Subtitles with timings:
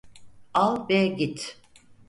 [0.53, 1.57] Al ve git.